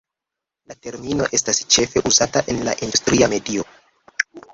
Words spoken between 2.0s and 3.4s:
uzata en la industria